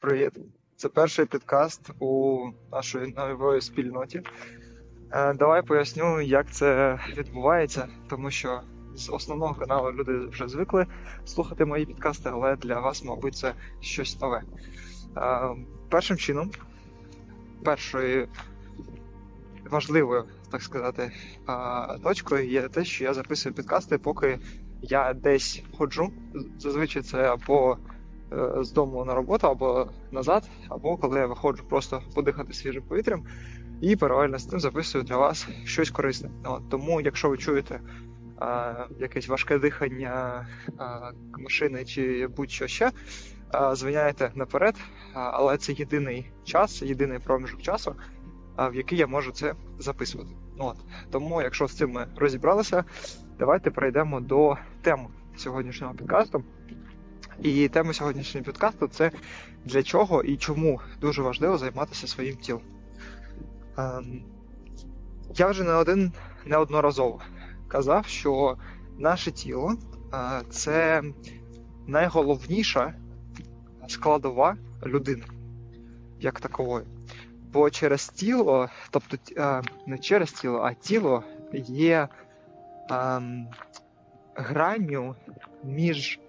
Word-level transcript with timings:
Привіт! 0.00 0.32
Це 0.76 0.88
перший 0.88 1.26
підкаст 1.26 1.90
у 1.98 2.38
нашій 2.72 2.98
нової 2.98 3.60
спільноті. 3.60 4.22
Е, 5.10 5.34
Давай 5.34 5.62
поясню, 5.62 6.20
як 6.20 6.50
це 6.52 6.98
відбувається, 7.16 7.88
тому 8.08 8.30
що 8.30 8.60
з 8.94 9.10
основного 9.10 9.54
каналу 9.54 9.92
люди 9.92 10.18
вже 10.18 10.48
звикли 10.48 10.86
слухати 11.24 11.64
мої 11.64 11.86
підкасти, 11.86 12.30
але 12.32 12.56
для 12.56 12.80
вас, 12.80 13.04
мабуть, 13.04 13.36
це 13.36 13.54
щось 13.80 14.20
нове. 14.20 14.42
Е, 15.16 15.50
Першим 15.88 16.16
чином, 16.16 16.50
першою 17.64 18.28
важливою, 19.70 20.24
так 20.50 20.62
сказати, 20.62 21.12
е, 21.48 21.98
точкою 22.02 22.48
є 22.48 22.68
те, 22.68 22.84
що 22.84 23.04
я 23.04 23.14
записую 23.14 23.54
підкасти, 23.54 23.98
поки 23.98 24.38
я 24.82 25.14
десь 25.14 25.62
ходжу. 25.78 26.12
Зазвичай 26.58 27.02
це 27.02 27.32
або 27.32 27.78
з 28.60 28.72
дому 28.72 29.04
на 29.04 29.14
роботу, 29.14 29.46
або 29.46 29.88
назад, 30.10 30.48
або 30.68 30.96
коли 30.96 31.18
я 31.18 31.26
виходжу 31.26 31.64
просто 31.68 32.02
подихати 32.14 32.52
свіжим 32.52 32.82
повітрям 32.82 33.24
і 33.80 33.96
паралельно 33.96 34.38
з 34.38 34.44
тим 34.44 34.60
записую 34.60 35.04
для 35.04 35.16
вас 35.16 35.48
щось 35.64 35.90
корисне. 35.90 36.30
От, 36.44 36.68
тому, 36.68 37.00
якщо 37.00 37.28
ви 37.28 37.38
чуєте 37.38 37.80
а, 38.40 38.74
якесь 38.98 39.28
важке 39.28 39.58
дихання 39.58 40.46
а, 40.78 41.10
машини 41.38 41.84
чи 41.84 42.26
будь-що 42.36 42.66
ще, 42.66 42.90
а, 43.52 43.74
звиняйте 43.74 44.32
наперед, 44.34 44.74
а, 45.14 45.20
але 45.20 45.56
це 45.56 45.72
єдиний 45.72 46.30
час, 46.44 46.82
єдиний 46.82 47.18
проміжок 47.18 47.62
часу, 47.62 47.94
а, 48.56 48.68
в 48.68 48.74
який 48.74 48.98
я 48.98 49.06
можу 49.06 49.32
це 49.32 49.54
записувати. 49.78 50.30
От. 50.58 50.76
Тому, 51.10 51.42
якщо 51.42 51.66
з 51.66 51.76
цим 51.76 51.90
ми 51.90 52.06
розібралися, 52.16 52.84
давайте 53.38 53.70
перейдемо 53.70 54.20
до 54.20 54.56
теми 54.82 55.06
сьогоднішнього 55.36 55.94
підкасту. 55.94 56.44
І 57.42 57.68
тема 57.68 57.92
сьогоднішнього 57.92 58.44
підкасту 58.44 58.88
це 58.88 59.10
для 59.64 59.82
чого 59.82 60.22
і 60.22 60.36
чому 60.36 60.80
дуже 61.00 61.22
важливо 61.22 61.58
займатися 61.58 62.06
своїм 62.06 62.36
тілом. 62.36 62.62
Ем, 63.78 64.22
Я 65.36 65.48
вже 65.48 65.64
не 65.64 65.72
один 65.72 66.12
неодноразово 66.46 67.20
казав, 67.68 68.06
що 68.06 68.56
наше 68.98 69.30
тіло 69.30 69.74
е, 70.14 70.42
це 70.50 71.02
найголовніша 71.86 72.94
складова 73.88 74.56
людини, 74.86 75.24
як 76.20 76.40
такової. 76.40 76.86
Бо 77.52 77.70
через 77.70 78.08
тіло, 78.08 78.68
тобто 78.90 79.16
е, 79.36 79.62
не 79.86 79.98
через 79.98 80.32
тіло, 80.32 80.58
а 80.58 80.74
тіло 80.74 81.22
є 81.68 82.08
ем, 82.90 83.48
гранню 84.34 85.14
між 85.64 86.20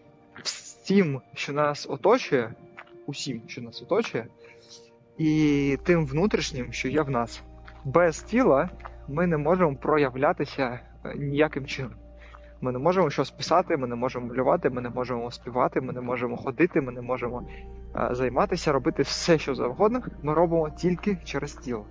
всім, 0.44 1.22
що 1.34 1.54
нас 1.54 1.88
оточує, 1.90 2.54
усім, 3.06 3.42
що 3.48 3.62
нас 3.62 3.82
оточує, 3.82 4.28
і 5.18 5.78
тим 5.84 6.06
внутрішнім, 6.06 6.74
що 6.74 6.90
є 6.90 7.02
в 7.02 7.10
нас. 7.10 7.42
Без 7.86 8.24
тіла 8.24 8.70
ми 9.08 9.28
не 9.28 9.38
можемо 9.38 9.76
проявлятися 9.76 10.80
е, 11.06 11.16
ніяким 11.16 11.66
чином. 11.66 11.94
Ми 12.62 12.72
не 12.72 12.80
можемо 12.80 13.10
щось 13.10 13.32
писати, 13.32 13.78
ми 13.78 13.88
не 13.88 13.96
можемо 13.96 14.28
малювати, 14.28 14.70
ми 14.70 14.82
не 14.82 14.90
можемо 14.90 15.32
співати, 15.32 15.82
ми 15.82 15.94
не 15.94 16.02
можемо 16.02 16.38
ходити, 16.38 16.82
ми 16.82 16.92
не 16.92 17.02
можемо 17.02 17.48
е, 17.96 18.10
займатися, 18.12 18.72
робити 18.72 19.04
все, 19.04 19.38
що 19.38 19.56
завгодно. 19.56 20.02
Ми 20.24 20.34
робимо 20.34 20.70
тільки 20.70 21.18
через 21.24 21.54
тіло. 21.54 21.86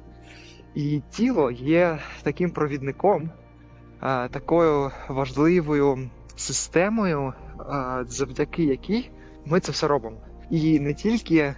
І 0.74 1.02
тіло 1.10 1.50
є 1.50 1.98
таким 2.22 2.50
провідником, 2.50 3.30
е, 4.02 4.28
такою 4.28 4.90
важливою 5.08 6.10
системою, 6.36 7.33
завдяки 8.09 8.64
якій 8.64 9.11
ми 9.47 9.61
це 9.61 9.73
все 9.73 9.89
робимо. 9.89 10.17
І 10.51 10.81
не 10.81 10.95
тільки 10.95 11.55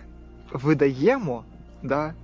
видаємо 0.52 1.44
да, 1.82 2.14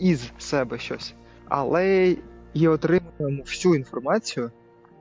із 0.00 0.32
себе 0.38 0.78
щось, 0.78 1.14
але 1.48 2.16
і 2.54 2.68
отримуємо 2.68 3.42
всю 3.42 3.74
інформацію 3.74 4.50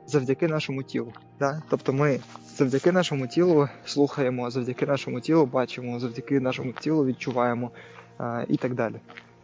завдяки 0.08 0.48
нашому 0.48 0.84
тілу. 0.84 1.14
Да? 1.40 1.62
Тобто 1.70 1.94
ми 1.94 2.20
завдяки 2.58 2.92
нашому 2.92 3.28
тілу 3.28 3.68
слухаємо, 3.86 4.52
завдяки 4.52 4.86
нашому 4.86 5.20
тілу 5.20 5.46
бачимо, 5.46 6.00
завдяки 6.00 6.40
нашому 6.40 6.72
тілу 6.72 7.06
відчуваємо 7.06 7.72
а, 8.18 8.46
і 8.48 8.58
так 8.58 8.74
далі. 8.74 8.96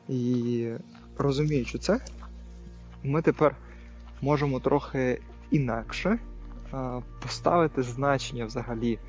І 0.10 0.72
розуміючи 1.18 1.78
це, 1.78 2.00
ми 3.04 3.22
тепер 3.22 3.56
можемо 4.22 4.60
трохи 4.60 5.22
інакше 5.52 6.20
поставити 7.20 7.84
значення 7.84 8.46
взагалі 8.46 9.00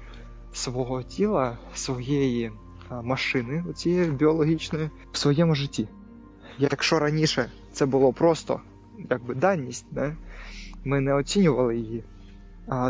свого 0.52 1.02
тіла, 1.02 1.58
своєї 1.74 2.52
машини, 3.02 3.64
цієї 3.74 4.10
біологічної, 4.10 4.90
в 5.12 5.18
своєму 5.18 5.54
житті. 5.54 5.88
Якщо 6.58 6.98
раніше 6.98 7.50
це 7.72 7.86
було 7.86 8.12
просто 8.12 8.60
якби 9.10 9.34
даність, 9.34 9.86
да? 9.90 10.16
ми 10.84 11.00
не 11.00 11.14
оцінювали 11.14 11.76
її, 11.76 12.04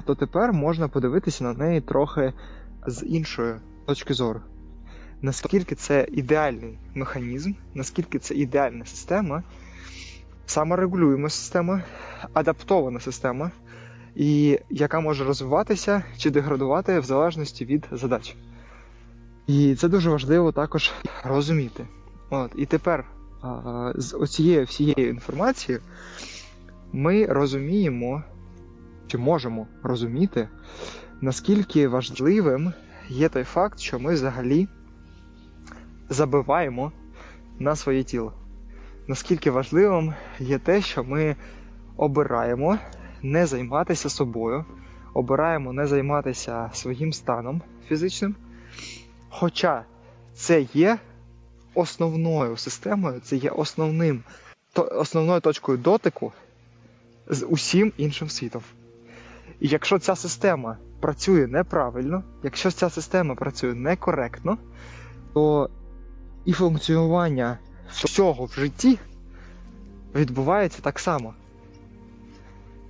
то 0.04 0.14
тепер 0.14 0.52
можна 0.52 0.88
подивитися 0.88 1.44
на 1.44 1.52
неї 1.52 1.80
трохи 1.80 2.32
з 2.86 3.06
іншої 3.06 3.54
точки 3.86 4.14
зору. 4.14 4.40
Наскільки 5.22 5.74
це 5.74 6.06
ідеальний 6.12 6.78
механізм, 6.94 7.52
наскільки 7.74 8.18
це 8.18 8.34
ідеальна 8.34 8.84
система, 8.84 9.42
саморегулюєма 10.46 11.28
система, 11.28 11.82
адаптована 12.32 13.00
система, 13.00 13.50
і 14.14 14.58
яка 14.70 15.00
може 15.00 15.24
розвиватися 15.24 16.02
чи 16.16 16.30
деградувати 16.30 17.00
в 17.00 17.04
залежності 17.04 17.64
від 17.64 17.86
задач. 17.92 18.36
І 19.46 19.74
це 19.74 19.88
дуже 19.88 20.10
важливо 20.10 20.52
також 20.52 20.92
розуміти. 21.24 21.86
От, 22.30 22.52
І 22.56 22.66
тепер 22.66 23.04
з 23.94 24.16
оцією 24.16 24.64
всією 24.64 25.08
інформацією 25.08 25.82
ми 26.92 27.26
розуміємо, 27.26 28.22
чи 29.06 29.18
можемо 29.18 29.66
розуміти, 29.82 30.48
наскільки 31.20 31.88
важливим 31.88 32.72
є 33.08 33.28
той 33.28 33.44
факт, 33.44 33.78
що 33.78 33.98
ми 33.98 34.14
взагалі 34.14 34.68
забиваємо 36.08 36.92
на 37.58 37.76
своє 37.76 38.02
тіло. 38.02 38.32
Наскільки 39.06 39.50
важливим 39.50 40.14
є 40.38 40.58
те, 40.58 40.82
що 40.82 41.04
ми 41.04 41.36
обираємо 41.96 42.78
не 43.22 43.46
займатися 43.46 44.08
собою, 44.08 44.64
обираємо 45.14 45.72
не 45.72 45.86
займатися 45.86 46.70
своїм 46.72 47.12
станом 47.12 47.62
фізичним. 47.88 48.34
Хоча 49.28 49.84
це 50.34 50.60
є 50.60 50.98
основною 51.74 52.56
системою, 52.56 53.20
це 53.20 53.36
є 53.36 53.50
основним, 53.50 54.22
то, 54.72 54.82
основною 54.82 55.40
точкою 55.40 55.78
дотику 55.78 56.32
з 57.26 57.46
усім 57.46 57.92
іншим 57.96 58.28
світом. 58.28 58.62
І 59.60 59.68
якщо 59.68 59.98
ця 59.98 60.16
система 60.16 60.76
працює 61.00 61.46
неправильно, 61.46 62.22
якщо 62.42 62.70
ця 62.70 62.90
система 62.90 63.34
працює 63.34 63.74
некоректно, 63.74 64.58
то 65.34 65.70
і 66.44 66.52
функціонування 66.52 67.58
всього 67.90 68.44
в 68.44 68.52
житті 68.52 68.98
відбувається 70.14 70.78
так 70.82 70.98
само. 70.98 71.34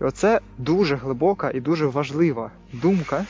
І 0.00 0.04
оце 0.04 0.40
дуже 0.58 0.96
глибока 0.96 1.50
і 1.54 1.60
дуже 1.60 1.86
важлива 1.86 2.50
думка, 2.72 3.24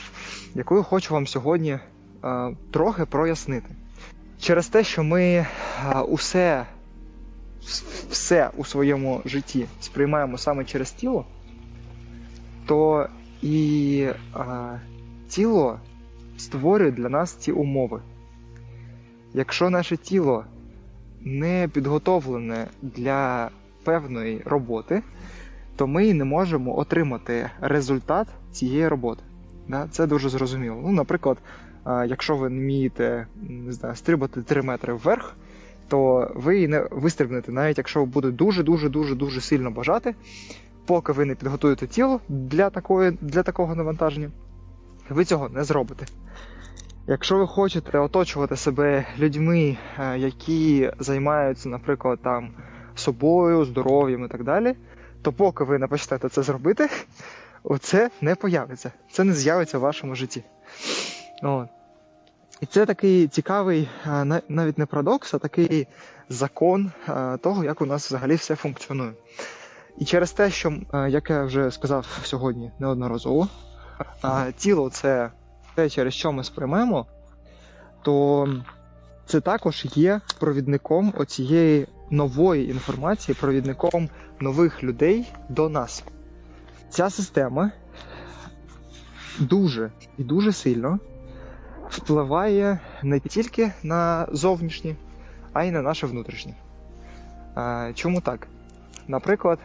яку 0.55 0.77
я 0.77 0.83
хочу 0.83 1.15
вам 1.15 1.27
сьогодні 1.27 1.71
е, 1.71 1.81
трохи 2.71 3.05
прояснити. 3.05 3.75
Через 4.41 4.69
те, 4.69 4.85
що 4.85 5.03
ми 5.05 5.23
е, 5.25 5.47
усе, 6.09 6.67
все 8.11 8.51
у 8.57 8.65
своєму 8.65 9.23
житті 9.25 9.67
сприймаємо 9.81 10.39
саме 10.39 10.65
через 10.65 10.93
тіло, 10.93 11.25
то 12.67 13.09
і 13.43 14.09
е, 14.37 14.81
тіло 15.29 15.81
створює 16.37 16.91
для 16.91 17.09
нас 17.09 17.33
ці 17.33 17.53
умови. 17.53 18.01
Якщо 19.35 19.71
наше 19.71 19.97
тіло 19.97 20.45
не 21.21 21.69
підготовлене 21.73 22.67
для 22.83 23.51
певної 23.85 24.43
роботи, 24.45 25.03
то 25.79 25.87
ми 25.87 26.15
не 26.15 26.25
можемо 26.25 26.79
отримати 26.79 27.51
результат 27.61 28.29
цієї 28.53 28.89
роботи. 28.89 29.23
Це 29.91 30.07
дуже 30.07 30.29
зрозуміло. 30.29 30.81
Ну, 30.83 30.93
Наприклад, 30.93 31.39
якщо 31.87 32.37
ви 32.37 32.49
вмієте 32.49 33.27
не 33.49 33.73
знаю, 33.73 33.97
стрибати 33.97 34.43
3 34.43 34.63
метри 34.63 34.93
вверх, 34.95 35.37
то 35.89 36.31
ви 36.35 36.69
не 36.69 36.89
вистрибнете, 36.91 37.53
навіть 37.53 37.79
якщо 37.79 38.01
ви 38.01 38.07
будете 38.07 38.37
дуже-дуже 38.37 38.89
дуже 38.89 39.15
дуже 39.15 39.41
сильно 39.41 39.71
бажати, 39.71 40.15
поки 40.87 41.13
ви 41.13 41.25
не 41.25 41.35
підготуєте 41.35 41.87
тіло 41.87 42.21
для 42.29 42.71
такої, 42.71 43.11
для 43.21 43.43
такого 43.43 43.75
навантаження, 43.75 44.31
ви 45.09 45.25
цього 45.25 45.49
не 45.49 45.65
зробите. 45.65 46.07
Якщо 47.07 47.39
ви 47.39 47.47
хочете 47.47 47.99
оточувати 47.99 48.57
себе 48.57 49.07
людьми, 49.19 49.77
е, 49.99 50.19
які 50.19 50.91
займаються, 50.99 51.69
наприклад, 51.69 52.19
там 52.23 52.51
собою, 52.95 53.65
здоров'ям 53.65 54.25
і 54.25 54.29
так 54.29 54.45
далі, 54.45 54.75
то 55.23 55.33
поки 55.33 55.65
ви 55.65 55.79
не 55.79 55.87
почнете 55.87 56.29
це 56.29 56.43
зробити, 56.43 56.89
оце 57.63 58.11
не 58.21 58.35
появиться. 58.35 58.93
Це 59.13 59.25
не 59.25 59.33
з'явиться 59.33 59.79
в 59.79 59.81
вашому 59.81 60.15
житті. 60.15 60.45
От. 61.43 61.69
І 62.61 62.67
це 62.67 62.87
такий 62.87 63.29
цікавий, 63.29 63.89
навіть 64.49 64.79
не 64.79 64.87
парадокс, 64.87 65.35
а 65.35 65.39
такий 65.39 65.87
закон 66.29 66.93
того, 67.41 67.65
як 67.65 67.81
у 67.81 67.87
нас 67.87 68.07
взагалі 68.07 68.35
все 68.35 68.57
функціонує. 68.57 69.13
І 69.99 70.05
через 70.05 70.33
те, 70.33 70.51
що, 70.51 70.73
як 71.09 71.31
я 71.31 71.45
вже 71.45 71.71
сказав 71.71 72.07
сьогодні 72.23 72.73
неодноразово, 72.79 73.49
тіло 74.57 74.91
це 74.91 75.31
те, 75.75 75.91
через 75.91 76.15
що 76.15 76.33
ми 76.33 76.45
сприймемо, 76.45 77.07
то 78.03 78.49
це 79.27 79.41
також 79.41 79.87
є 79.95 80.21
провідником 80.39 81.15
оцієї 81.17 81.87
нової 82.11 82.71
інформації, 82.71 83.37
провідником 83.41 84.09
нових 84.41 84.85
людей 84.85 85.33
до 85.49 85.69
нас. 85.69 86.05
Ця 86.91 87.11
система 87.11 87.71
дуже 89.39 89.93
і 90.19 90.25
дуже 90.25 90.53
сильно 90.53 90.99
впливає 91.91 92.79
не 93.03 93.21
тільки 93.21 93.73
на 93.83 94.29
зовнішнє, 94.33 94.97
а 95.53 95.65
й 95.65 95.71
на 95.71 95.83
наше 95.83 96.07
внутрішнє. 96.07 96.55
Чому 97.95 98.21
так? 98.21 98.49
Наприклад, 99.09 99.59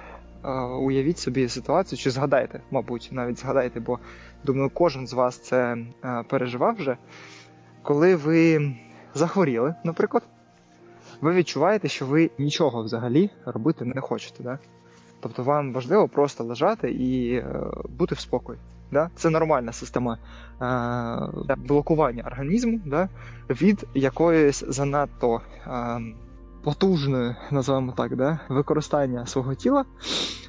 уявіть 0.81 1.19
собі 1.19 1.49
ситуацію, 1.49 1.99
чи 1.99 2.11
згадайте, 2.11 2.61
мабуть, 2.71 3.09
навіть 3.11 3.39
згадайте, 3.39 3.79
бо 3.79 3.99
думаю, 4.43 4.71
кожен 4.73 5.07
з 5.07 5.13
вас 5.13 5.37
це 5.37 5.77
переживав 6.29 6.75
вже, 6.75 6.97
коли 7.83 8.15
ви 8.15 8.71
захворіли, 9.13 9.75
наприклад, 9.83 10.23
ви 11.21 11.33
відчуваєте, 11.33 11.88
що 11.88 12.06
ви 12.06 12.30
нічого 12.39 12.83
взагалі 12.83 13.30
робити 13.45 13.86
не 13.86 14.01
хочете. 14.01 14.44
Да? 14.44 14.60
Тобто 15.19 15.44
вам 15.44 15.74
важливо 15.74 16.07
просто 16.07 16.44
лежати 16.44 16.92
і 16.92 17.33
е, 17.36 17.56
бути 17.89 18.15
в 18.15 18.19
спокої. 18.19 18.60
Да? 18.92 19.10
Це 19.15 19.30
нормальна 19.30 19.71
система 19.71 20.18
е, 21.48 21.56
блокування 21.57 22.24
організму 22.24 22.80
да? 22.86 23.10
від 23.50 23.88
якоїсь 23.94 24.63
занадто 24.68 25.42
е, 25.68 26.01
потужної, 26.63 27.36
називаємо 27.51 27.92
так, 27.98 28.15
да? 28.15 28.39
використання 28.50 29.25
свого 29.25 29.56
тіла 29.56 29.86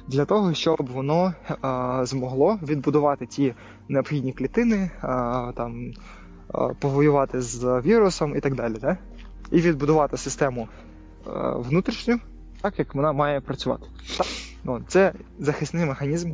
для 0.07 0.25
того, 0.25 0.53
щоб 0.53 0.87
воно 0.93 1.33
е, 1.49 1.55
змогло 2.05 2.59
відбудувати 2.63 3.25
ті 3.25 3.53
необхідні 3.89 4.33
клітини, 4.33 4.75
е, 4.75 4.89
там, 5.55 5.91
е, 5.91 5.93
повоювати 6.79 7.41
з 7.41 7.81
вірусом 7.85 8.35
і 8.35 8.39
так 8.39 8.55
далі. 8.55 8.75
Да? 8.81 8.97
І 9.51 9.61
відбудувати 9.61 10.17
систему 10.17 10.67
е, 11.27 11.29
внутрішню, 11.55 12.19
так 12.61 12.79
як 12.79 12.95
вона 12.95 13.11
має 13.11 13.41
працювати. 13.41 13.87
Ну, 14.63 14.81
Це 14.87 15.13
захисний 15.39 15.85
механізм 15.85 16.33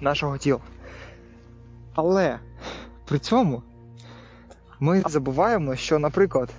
нашого 0.00 0.38
тіла. 0.38 0.60
Але 1.94 2.38
при 3.04 3.18
цьому 3.18 3.62
ми 4.80 5.02
забуваємо, 5.06 5.76
що, 5.76 5.98
наприклад, 5.98 6.50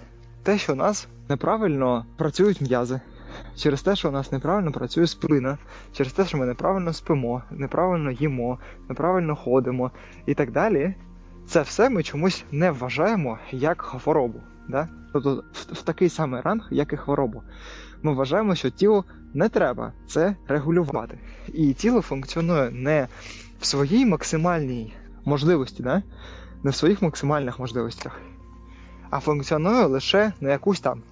те, 0.43 0.57
що 0.57 0.73
у 0.73 0.75
нас 0.75 1.07
неправильно 1.29 2.05
працюють 2.17 2.61
м'язи, 2.61 2.99
через 3.55 3.81
те, 3.81 3.95
що 3.95 4.09
у 4.09 4.11
нас 4.11 4.31
неправильно 4.31 4.71
працює 4.71 5.07
спина, 5.07 5.57
через 5.93 6.13
те, 6.13 6.25
що 6.25 6.37
ми 6.37 6.45
неправильно 6.45 6.93
спимо, 6.93 7.43
неправильно 7.51 8.11
їмо, 8.11 8.59
неправильно 8.89 9.35
ходимо 9.35 9.91
і 10.25 10.33
так 10.33 10.51
далі, 10.51 10.95
це 11.47 11.61
все 11.61 11.89
ми 11.89 12.03
чомусь 12.03 12.45
не 12.51 12.71
вважаємо 12.71 13.39
як 13.51 13.81
хворобу. 13.81 14.39
Да? 14.69 14.87
Тобто 15.13 15.43
в, 15.53 15.81
такий 15.81 16.09
самий 16.09 16.41
ранг, 16.41 16.67
як 16.71 16.93
і 16.93 16.97
хворобу. 16.97 17.43
Ми 18.01 18.13
вважаємо, 18.13 18.55
що 18.55 18.69
тіло 18.69 19.05
не 19.33 19.49
треба 19.49 19.93
це 20.07 20.35
регулювати. 20.47 21.19
І 21.53 21.73
тіло 21.73 22.01
функціонує 22.01 22.69
не 22.71 23.07
в 23.59 23.65
своїй 23.65 24.05
максимальній 24.05 24.93
можливості, 25.25 25.83
да? 25.83 26.03
не 26.63 26.71
в 26.71 26.75
своїх 26.75 27.01
максимальних 27.01 27.59
можливостях, 27.59 28.21
а 29.09 29.19
функціонує 29.19 29.85
лише 29.85 30.33
на 30.41 30.49
якусь 30.49 30.79
там 30.79 31.03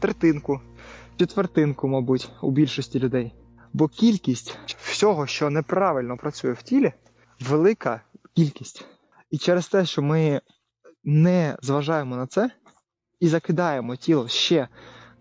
третинку, 0.00 0.60
четвертинку, 1.16 1.88
мабуть, 1.88 2.30
у 2.42 2.50
більшості 2.50 3.00
людей. 3.00 3.32
Бо 3.72 3.88
кількість 3.88 4.58
всього, 4.82 5.26
що 5.26 5.50
неправильно 5.50 6.16
працює 6.16 6.52
в 6.52 6.62
тілі, 6.62 6.92
велика 7.40 8.00
кількість. 8.34 8.84
І 9.30 9.38
через 9.38 9.68
те, 9.68 9.84
що 9.84 10.02
ми 10.02 10.40
не 11.04 11.56
зважаємо 11.62 12.16
на 12.16 12.26
це 12.26 12.50
і 13.20 13.28
закидаємо 13.28 13.96
тіло 13.96 14.28
ще 14.28 14.68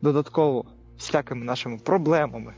додатково 0.01 0.65
всякими 0.97 1.45
нашими 1.45 1.77
проблемами, 1.77 2.53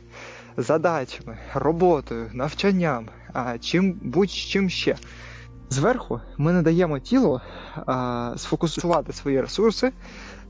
задачами, 0.58 1.38
роботою, 1.54 2.30
навчанням, 2.34 3.10
а 3.34 3.58
чим 3.58 4.00
будь-чим 4.04 4.70
ще. 4.70 4.96
Зверху 5.70 6.22
ми 6.38 6.54
не 6.54 6.62
даємо 6.62 7.00
тілу 7.00 7.42
а, 7.76 8.34
сфокусувати 8.38 9.14
свої 9.14 9.42
ресурси 9.42 9.92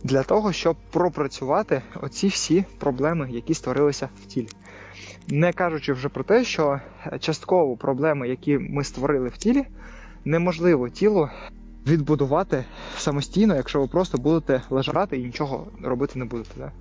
для 0.04 0.24
того, 0.24 0.54
щоб 0.54 0.78
пропрацювати 0.92 1.82
оці 2.02 2.28
всі 2.28 2.66
проблеми, 2.80 3.28
які 3.32 3.54
створилися 3.54 4.10
в 4.24 4.26
тілі. 4.26 4.48
Не 5.28 5.54
кажучи 5.54 5.94
вже 5.94 6.10
про 6.10 6.24
те, 6.24 6.44
що 6.44 6.80
частково 7.20 7.78
проблеми, 7.78 8.30
які 8.30 8.58
ми 8.58 8.84
створили 8.84 9.30
в 9.30 9.38
тілі, 9.38 9.66
неможливо 10.26 10.90
тіло 10.90 11.30
відбудувати 11.88 12.66
самостійно, 12.98 13.56
якщо 13.56 13.82
ви 13.82 13.88
просто 13.88 14.18
будете 14.18 14.62
лежати 14.70 15.18
і 15.18 15.24
нічого 15.24 15.68
робити 15.84 16.20
не 16.20 16.26
будете. 16.26 16.52
Да? 16.58 16.72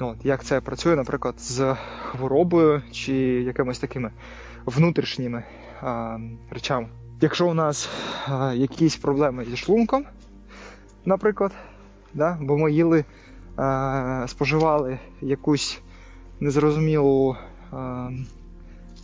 От, 0.00 0.24
Як 0.24 0.44
це 0.44 0.60
працює, 0.60 0.96
наприклад, 0.96 1.40
з 1.40 1.76
хворобою 2.02 2.82
чи 2.92 3.14
якимись 3.22 3.78
такими 3.78 4.10
внутрішніми 4.66 5.44
а, 5.82 6.18
речами. 6.50 6.88
Якщо 7.20 7.48
у 7.48 7.54
нас 7.54 7.88
а, 8.26 8.52
якісь 8.54 8.96
проблеми 8.96 9.44
зі 9.50 9.56
шлунком, 9.56 10.04
наприклад, 11.04 11.52
да, 12.14 12.38
бо 12.40 12.58
ми 12.58 12.72
їли, 12.72 13.04
а, 13.56 14.24
споживали 14.28 14.98
якусь 15.20 15.80
незрозумілу 16.40 17.36
а, 17.72 18.10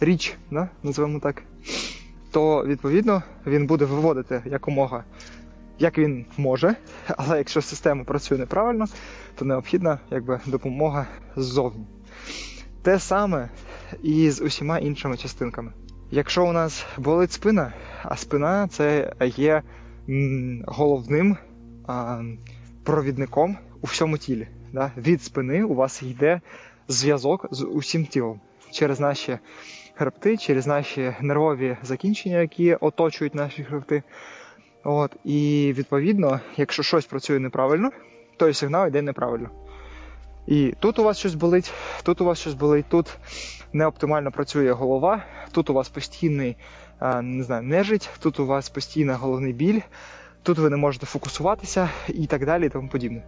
річ, 0.00 0.36
да, 0.50 0.68
називаємо 0.82 1.20
так, 1.20 1.42
то 2.34 2.64
відповідно 2.66 3.22
він 3.46 3.66
буде 3.66 3.84
виводити 3.84 4.42
якомога 4.44 5.04
як 5.78 5.98
він 5.98 6.24
може, 6.36 6.76
але 7.16 7.38
якщо 7.38 7.62
система 7.62 8.04
працює 8.04 8.38
неправильно, 8.38 8.86
то 9.34 9.44
необхідна 9.44 9.98
якби, 10.10 10.40
допомога 10.46 11.06
ззовні. 11.36 11.86
Те 12.82 12.98
саме 12.98 13.48
і 14.02 14.30
з 14.30 14.40
усіма 14.40 14.78
іншими 14.78 15.16
частинками. 15.16 15.72
Якщо 16.10 16.46
у 16.46 16.52
нас 16.52 16.86
болить 16.98 17.32
спина, 17.32 17.72
а 18.02 18.16
спина 18.16 18.68
це 18.68 19.12
є 19.36 19.62
головним 20.66 21.36
провідником 22.84 23.56
у 23.80 23.86
всьому 23.86 24.18
тілі. 24.18 24.48
Від 24.96 25.22
спини 25.22 25.64
у 25.64 25.74
вас 25.74 26.02
йде 26.02 26.40
зв'язок 26.88 27.46
з 27.50 27.64
усім 27.64 28.06
тілом 28.06 28.40
через 28.70 29.00
наші 29.00 29.38
хребти, 29.94 30.36
через 30.36 30.66
наші 30.66 31.14
нервові 31.20 31.76
закінчення, 31.82 32.40
які 32.40 32.74
оточують 32.74 33.34
наші 33.34 33.64
хребти. 33.64 34.02
От, 34.84 35.16
І 35.24 35.72
відповідно, 35.76 36.40
якщо 36.56 36.82
щось 36.82 37.06
працює 37.06 37.38
неправильно, 37.38 37.90
той 38.36 38.54
сигнал 38.54 38.86
йде 38.86 39.02
неправильно. 39.02 39.50
І 40.46 40.74
тут 40.80 40.98
у 40.98 41.04
вас 41.04 41.18
щось 41.18 41.34
болить, 41.34 41.72
тут 42.02 42.20
у 42.20 42.24
вас 42.24 42.38
щось 42.38 42.54
болить, 42.54 42.86
тут 42.88 43.18
неоптимально 43.72 44.30
працює 44.30 44.72
голова, 44.72 45.24
тут 45.52 45.70
у 45.70 45.74
вас 45.74 45.88
постійний 45.88 46.56
не 47.22 47.42
знаю, 47.42 47.62
нежить, 47.62 48.10
тут 48.20 48.40
у 48.40 48.46
вас 48.46 48.68
постійний 48.68 49.16
головний 49.16 49.52
біль, 49.52 49.80
тут 50.42 50.58
ви 50.58 50.70
не 50.70 50.76
можете 50.76 51.06
фокусуватися 51.06 51.88
і 52.08 52.26
так 52.26 52.46
далі 52.46 52.66
і 52.66 52.68
тому 52.68 52.88
подібне. 52.88 53.22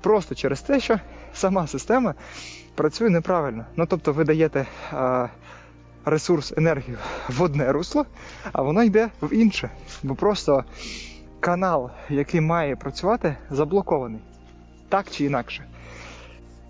Просто 0.00 0.34
через 0.34 0.60
те, 0.60 0.80
що 0.80 1.00
сама 1.32 1.66
система 1.66 2.14
працює 2.74 3.10
неправильно. 3.10 3.66
Ну 3.76 3.86
тобто 3.86 4.12
ви 4.12 4.24
даєте 4.24 4.66
ресурс, 6.10 6.54
енергію 6.56 6.98
в 7.28 7.42
одне 7.42 7.72
русло, 7.72 8.06
а 8.52 8.62
воно 8.62 8.82
йде 8.82 9.08
в 9.22 9.32
інше. 9.32 9.70
Бо 10.02 10.14
просто 10.14 10.64
канал, 11.40 11.90
який 12.10 12.40
має 12.40 12.76
працювати, 12.76 13.36
заблокований. 13.50 14.20
Так 14.88 15.10
чи 15.10 15.24
інакше. 15.24 15.64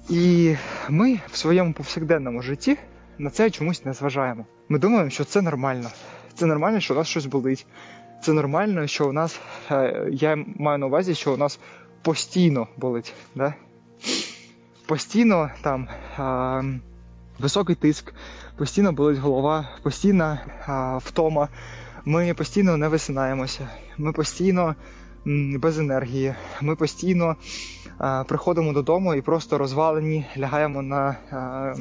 І 0.09 0.54
ми 0.88 1.21
в 1.30 1.37
своєму 1.37 1.73
повсякденному 1.73 2.42
житті 2.42 2.76
на 3.18 3.30
це 3.30 3.50
чомусь 3.50 3.85
не 3.85 3.92
зважаємо. 3.92 4.47
Ми 4.68 4.78
думаємо, 4.78 5.11
що 5.11 5.25
це 5.25 5.42
нормально. 5.42 5.88
Це 6.35 6.47
нормально, 6.47 6.80
що 6.80 6.95
у 6.95 6.97
нас 6.97 7.07
щось 7.09 7.26
болить. 7.26 7.66
Це 8.23 8.33
нормально, 8.33 8.87
що 8.87 9.09
у 9.09 9.12
нас. 9.12 9.40
Е, 9.71 10.09
я 10.12 10.45
маю 10.57 10.78
на 10.78 10.87
увазі, 10.87 11.14
що 11.14 11.35
у 11.35 11.37
нас 11.37 11.59
постійно 12.02 12.68
болить. 12.76 13.14
Да? 13.35 13.54
Постійно 14.87 15.50
там 15.62 15.88
високий 17.38 17.76
тиск, 17.76 18.14
постійно 18.57 18.92
болить 18.92 19.18
голова, 19.18 19.68
постійна 19.83 20.38
а, 20.66 20.99
втома. 20.99 21.49
Ми 22.04 22.35
постійно 22.35 22.76
не 22.76 22.88
висинаємося, 22.88 23.68
ми 23.99 24.12
постійно 24.12 24.75
без 25.59 25.78
енергії, 25.78 26.35
ми 26.62 26.76
постійно 26.76 27.37
а, 27.99 28.25
приходимо 28.25 28.73
додому 28.73 29.14
і 29.14 29.21
просто 29.21 29.59
розвалені, 29.59 30.26
лягаємо 30.38 30.83
на 30.83 31.16
а, 31.30 31.75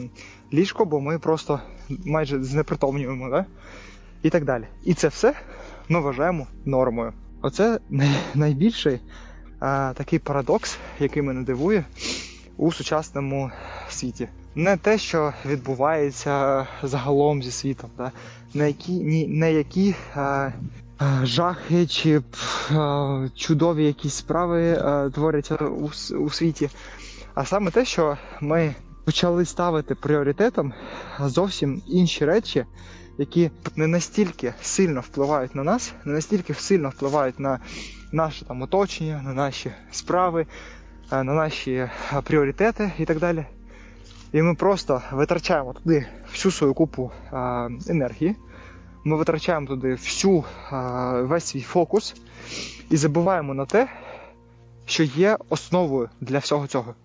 ліжко, 0.54 0.86
бо 0.86 1.00
ми 1.00 1.20
просто 1.20 1.60
майже 2.06 2.44
знепритомнюємо. 2.44 3.30
Да? 3.30 3.46
І 4.24 4.30
так 4.30 4.46
далі. 4.46 4.68
І 4.84 4.94
це 4.94 5.08
все 5.08 5.34
ми 5.90 6.00
вважаємо 6.00 6.48
нормою. 6.66 7.14
Оце 7.42 7.80
найбільший 8.36 9.00
а, 9.60 9.94
такий 9.96 10.20
парадокс, 10.20 10.78
який 11.00 11.24
мене 11.24 11.42
дивує 11.42 11.86
у 12.58 12.72
сучасному 12.72 13.52
світі. 13.90 14.28
Не 14.58 14.78
те, 14.78 14.98
що 14.98 15.34
відбувається 15.46 16.68
загалом 16.84 17.44
зі 17.44 17.52
світом, 17.52 17.90
да? 17.98 18.12
не 18.54 18.68
які, 18.68 18.92
ні, 18.92 19.28
не 19.28 19.54
які 19.54 19.96
а, 20.16 20.50
а, 20.98 21.26
жахи 21.26 21.88
чи 21.88 22.22
а, 22.72 23.28
чудові 23.36 23.86
якісь 23.86 24.14
справи 24.14 24.72
а, 24.72 25.10
творяться 25.10 25.56
у, 25.56 25.92
у 26.20 26.30
світі, 26.30 26.70
а 27.34 27.46
саме 27.46 27.72
те, 27.72 27.86
що 27.86 28.18
ми 28.42 28.76
почали 29.06 29.46
ставити 29.46 29.96
пріоритетом 29.96 30.74
зовсім 31.20 31.82
інші 31.88 32.26
речі, 32.26 32.66
які 33.18 33.52
не 33.76 33.88
настільки 33.88 34.54
сильно 34.62 35.02
впливають 35.02 35.56
на 35.56 35.64
нас, 35.64 35.94
не 36.06 36.14
настільки 36.14 36.54
сильно 36.54 36.90
впливають 36.90 37.40
на 37.40 37.60
наше 38.12 38.46
там 38.46 38.62
оточення, 38.62 39.22
на 39.26 39.34
наші 39.34 39.72
справи, 39.92 40.46
на 41.12 41.24
наші 41.24 41.90
пріоритети 42.24 42.92
і 43.00 43.06
так 43.06 43.20
далі. 43.20 43.46
І 44.34 44.42
ми 44.42 44.56
просто 44.56 45.02
витрачаємо 45.12 45.74
туди 45.74 46.08
всю 46.32 46.52
свою 46.52 46.74
купу 46.74 47.12
енергії, 47.90 48.36
ми 49.04 49.16
витрачаємо 49.18 49.68
туди 49.68 49.94
всю 49.94 50.44
весь 51.28 51.46
свій 51.46 51.62
фокус 51.62 52.16
і 52.90 52.98
забуваємо 52.98 53.54
на 53.54 53.66
те, 53.66 53.90
що 54.86 55.04
є 55.04 55.38
основою 55.50 56.10
для 56.22 56.38
всього 56.38 56.68
цього. 56.68 56.96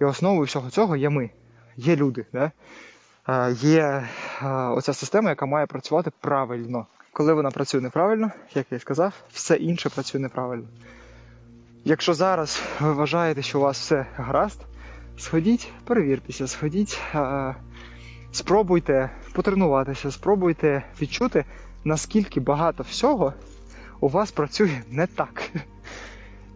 І 0.00 0.04
основою 0.04 0.42
всього 0.42 0.70
цього 0.70 0.96
є 0.96 1.10
ми, 1.10 1.30
є 1.76 1.96
люди. 1.96 2.26
Да? 2.32 2.52
Є 3.50 4.08
оця 4.70 4.92
система, 4.92 5.30
яка 5.30 5.46
має 5.46 5.66
працювати 5.66 6.10
правильно. 6.20 6.86
Коли 7.12 7.32
вона 7.32 7.50
працює 7.50 7.80
неправильно, 7.80 8.30
як 8.54 8.66
я 8.70 8.76
і 8.76 8.80
сказав, 8.80 9.12
все 9.32 9.56
інше 9.56 9.88
працює 9.88 10.20
неправильно. 10.20 10.64
Якщо 11.84 12.14
зараз 12.14 12.62
ви 12.80 12.92
вважаєте, 12.92 13.42
що 13.42 13.58
у 13.58 13.62
вас 13.62 13.80
все 13.80 14.06
гаразд, 14.16 14.60
сходіть, 15.16 15.72
перевіртеся, 15.84 16.46
сходіть, 16.46 17.00
спробуйте 18.32 19.10
потренуватися, 19.32 20.10
спробуйте 20.10 20.82
відчути, 21.00 21.44
наскільки 21.84 22.40
багато 22.40 22.82
всього 22.82 23.32
у 24.00 24.08
вас 24.08 24.32
працює 24.32 24.82
не 24.90 25.06
так. 25.06 25.50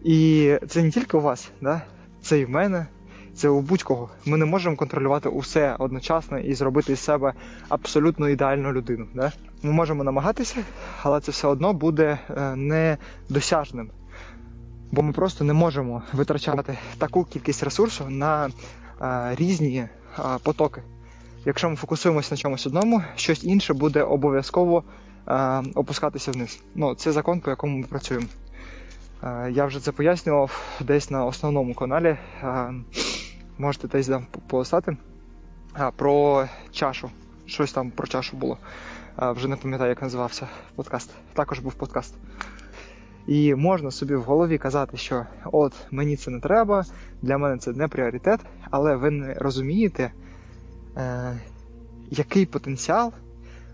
І 0.03 0.55
це 0.67 0.83
не 0.83 0.91
тільки 0.91 1.17
у 1.17 1.21
вас, 1.21 1.51
да? 1.61 1.81
це 2.21 2.39
і 2.39 2.45
в 2.45 2.49
мене, 2.49 2.87
це 3.35 3.49
у 3.49 3.61
будь-кого. 3.61 4.09
Ми 4.25 4.37
не 4.37 4.45
можемо 4.45 4.75
контролювати 4.75 5.29
усе 5.29 5.75
одночасно 5.79 6.39
і 6.39 6.53
зробити 6.53 6.95
з 6.95 6.99
себе 6.99 7.33
абсолютно 7.69 8.29
ідеальну 8.29 8.71
людину. 8.71 9.07
Да? 9.15 9.31
Ми 9.63 9.71
можемо 9.71 10.03
намагатися, 10.03 10.55
але 11.03 11.21
це 11.21 11.31
все 11.31 11.47
одно 11.47 11.73
буде 11.73 12.19
е, 12.29 12.55
недосяжним. 12.55 13.91
Бо 14.91 15.01
ми 15.01 15.11
просто 15.11 15.43
не 15.43 15.53
можемо 15.53 16.03
витрачати 16.13 16.77
таку 16.97 17.23
кількість 17.23 17.63
ресурсу 17.63 18.09
на 18.09 18.49
а, 18.99 19.35
різні 19.35 19.87
а, 20.17 20.37
потоки. 20.37 20.81
Якщо 21.45 21.69
ми 21.69 21.75
фокусуємося 21.75 22.27
на 22.31 22.37
чомусь 22.37 22.67
одному, 22.67 23.03
щось 23.15 23.43
інше 23.43 23.73
буде 23.73 24.03
обов'язково 24.03 24.83
а, 25.25 25.63
опускатися 25.75 26.31
вниз. 26.31 26.59
Ну, 26.75 26.95
Це 26.95 27.11
закон, 27.11 27.41
по 27.41 27.49
якому 27.49 27.77
ми 27.77 27.83
працюємо. 27.83 28.27
Я 29.49 29.65
вже 29.65 29.79
це 29.79 29.91
пояснював 29.91 30.79
десь 30.81 31.09
на 31.11 31.25
основному 31.25 31.73
каналі. 31.73 32.17
Можете 33.57 33.87
десь 33.87 34.07
там 34.07 34.25
полистати 34.47 34.97
про 35.95 36.47
чашу. 36.71 37.09
Щось 37.45 37.73
там 37.73 37.91
про 37.91 38.07
чашу 38.07 38.37
було. 38.37 38.57
Вже 39.17 39.47
не 39.47 39.55
пам'ятаю, 39.55 39.89
як 39.89 40.01
називався 40.01 40.47
подкаст. 40.75 41.11
Також 41.33 41.59
був 41.59 41.73
подкаст. 41.73 42.15
І 43.27 43.55
можна 43.55 43.91
собі 43.91 44.15
в 44.15 44.23
голові 44.23 44.57
казати, 44.57 44.97
що 44.97 45.25
от 45.45 45.73
мені 45.91 46.15
це 46.15 46.31
не 46.31 46.39
треба, 46.39 46.85
для 47.21 47.37
мене 47.37 47.57
це 47.57 47.71
не 47.71 47.87
пріоритет, 47.87 48.39
але 48.71 48.95
ви 48.95 49.11
не 49.11 49.33
розумієте, 49.33 50.11
е, 50.97 51.39
який 52.09 52.45
потенціал 52.45 53.13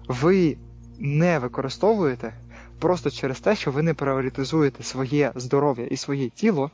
ви 0.07 0.57
не 0.99 1.39
використовуєте 1.39 2.33
просто 2.79 3.11
через 3.11 3.39
те, 3.39 3.55
що 3.55 3.71
ви 3.71 3.81
не 3.81 3.93
пріоритизуєте 3.93 4.83
своє 4.83 5.31
здоров'я 5.35 5.85
і 5.85 5.97
своє 5.97 6.29
тіло 6.29 6.71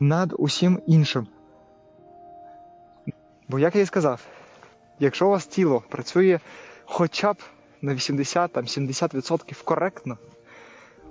над 0.00 0.34
усім 0.38 0.80
іншим. 0.86 1.26
Бо, 3.48 3.58
як 3.58 3.76
я 3.76 3.82
і 3.82 3.86
сказав, 3.86 4.26
якщо 5.00 5.26
у 5.26 5.30
вас 5.30 5.46
тіло 5.46 5.82
працює 5.88 6.40
хоча 6.84 7.32
б 7.32 7.36
на 7.82 7.92
80-70% 7.92 9.64
коректно, 9.64 10.18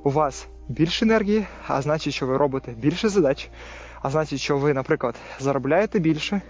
у 0.03 0.10
вас 0.10 0.48
більше 0.67 1.05
енергії, 1.05 1.45
а 1.67 1.81
значить, 1.81 2.13
що 2.13 2.25
ви 2.25 2.38
робите 2.38 2.72
більше 2.72 3.10
задач, 3.10 3.50
а 4.01 4.10
значить, 4.10 4.39
що 4.39 4.57
ви, 4.57 4.74
наприклад, 4.74 5.15
заробляєте 5.39 6.00
більше, 6.00 6.41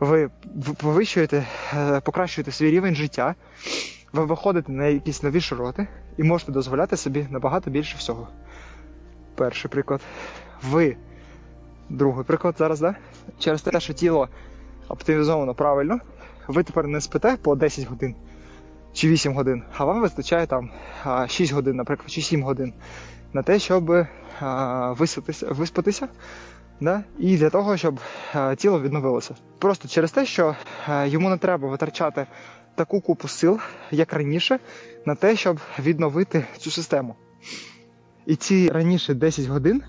ви 0.00 0.30
повищуєте, 0.76 1.46
покращуєте 2.04 2.52
свій 2.52 2.70
рівень 2.70 2.94
життя, 2.94 3.34
ви 4.12 4.24
виходите 4.24 4.72
на 4.72 4.86
якісь 4.86 5.22
нові 5.22 5.40
широти 5.40 5.86
і 6.16 6.22
можете 6.22 6.52
дозволяти 6.52 6.96
собі 6.96 7.26
набагато 7.30 7.70
більше 7.70 7.96
всього. 7.98 8.28
Перший 9.34 9.70
приклад. 9.70 10.00
Ви. 10.62 10.96
Другий 11.88 12.24
приклад 12.24 12.54
зараз, 12.58 12.80
да? 12.80 12.94
Через 13.38 13.62
те, 13.62 13.80
що 13.80 13.92
тіло 13.92 14.28
оптимізовано 14.88 15.54
правильно, 15.54 15.98
ви 16.48 16.62
тепер 16.62 16.86
не 16.86 17.00
спите 17.00 17.36
по 17.42 17.54
10 17.54 17.88
годин 17.88 18.14
чи 18.96 19.08
8 19.08 19.34
годин, 19.34 19.62
а 19.76 19.84
вам 19.84 20.00
вистачає 20.00 20.46
там 20.46 20.70
6 21.28 21.52
годин, 21.52 21.76
наприклад, 21.76 22.10
чи 22.10 22.22
7 22.22 22.42
годин 22.42 22.72
на 23.32 23.42
те, 23.42 23.58
щоб 23.58 24.06
виспатися, 24.98 25.46
виспатися 25.50 26.08
да? 26.80 27.04
і 27.18 27.36
для 27.36 27.50
того, 27.50 27.76
щоб 27.76 28.00
тіло 28.56 28.80
відновилося. 28.80 29.34
Просто 29.58 29.88
через 29.88 30.12
те, 30.12 30.26
що 30.26 30.56
йому 31.04 31.30
не 31.30 31.36
треба 31.36 31.68
витрачати 31.68 32.26
таку 32.74 33.00
купу 33.00 33.28
сил, 33.28 33.60
як 33.90 34.12
раніше, 34.12 34.58
на 35.06 35.14
те, 35.14 35.36
щоб 35.36 35.60
відновити 35.78 36.44
цю 36.58 36.70
систему. 36.70 37.14
І 38.26 38.36
ці 38.36 38.68
раніше 38.68 39.14
10 39.14 39.46
годин 39.46 39.82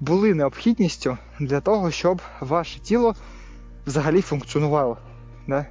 були 0.00 0.34
необхідністю 0.34 1.18
для 1.40 1.60
того, 1.60 1.90
щоб 1.90 2.22
ваше 2.40 2.80
тіло 2.80 3.14
взагалі 3.86 4.20
функціонувало. 4.20 4.98
Да? 5.46 5.66